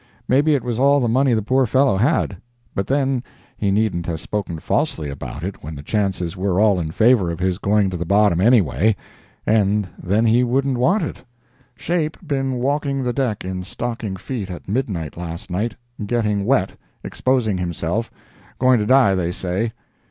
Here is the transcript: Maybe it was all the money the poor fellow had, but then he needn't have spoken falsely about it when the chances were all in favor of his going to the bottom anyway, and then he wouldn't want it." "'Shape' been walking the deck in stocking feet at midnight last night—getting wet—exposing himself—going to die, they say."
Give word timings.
Maybe 0.27 0.55
it 0.55 0.63
was 0.63 0.79
all 0.79 0.99
the 0.99 1.07
money 1.07 1.35
the 1.35 1.43
poor 1.43 1.67
fellow 1.67 1.95
had, 1.95 2.37
but 2.73 2.87
then 2.87 3.21
he 3.55 3.69
needn't 3.69 4.07
have 4.07 4.19
spoken 4.19 4.57
falsely 4.57 5.11
about 5.11 5.43
it 5.43 5.61
when 5.63 5.75
the 5.75 5.83
chances 5.83 6.35
were 6.35 6.59
all 6.59 6.79
in 6.79 6.89
favor 6.89 7.29
of 7.29 7.39
his 7.39 7.59
going 7.59 7.91
to 7.91 7.97
the 7.97 8.03
bottom 8.07 8.41
anyway, 8.41 8.95
and 9.45 9.87
then 10.01 10.25
he 10.25 10.43
wouldn't 10.43 10.79
want 10.79 11.03
it." 11.03 11.23
"'Shape' 11.75 12.17
been 12.27 12.53
walking 12.55 13.03
the 13.03 13.13
deck 13.13 13.45
in 13.45 13.61
stocking 13.63 14.15
feet 14.15 14.49
at 14.49 14.67
midnight 14.67 15.17
last 15.17 15.51
night—getting 15.51 16.45
wet—exposing 16.45 17.59
himself—going 17.59 18.79
to 18.79 18.87
die, 18.87 19.13
they 19.13 19.31
say." 19.31 19.71